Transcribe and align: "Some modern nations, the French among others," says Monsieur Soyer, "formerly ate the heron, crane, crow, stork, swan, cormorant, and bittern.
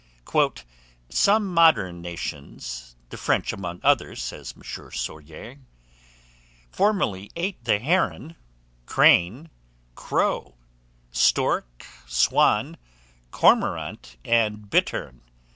"Some 1.09 1.45
modern 1.45 2.01
nations, 2.01 2.95
the 3.09 3.17
French 3.17 3.53
among 3.53 3.81
others," 3.83 4.19
says 4.19 4.57
Monsieur 4.57 4.89
Soyer, 4.89 5.57
"formerly 6.71 7.29
ate 7.35 7.63
the 7.65 7.77
heron, 7.77 8.35
crane, 8.87 9.51
crow, 9.93 10.55
stork, 11.11 11.85
swan, 12.07 12.77
cormorant, 13.29 14.17
and 14.25 14.71
bittern. 14.71 15.21